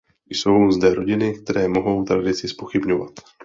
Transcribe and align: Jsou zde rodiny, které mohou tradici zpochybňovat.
Jsou 0.29 0.71
zde 0.71 0.93
rodiny, 0.93 1.33
které 1.39 1.67
mohou 1.67 2.03
tradici 2.03 2.47
zpochybňovat. 2.47 3.11